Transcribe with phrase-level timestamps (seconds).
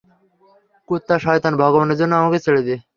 [0.89, 2.75] কুত্তা, সয়তান, ভগবানের জন্য আমাকে ছেড়ে দে।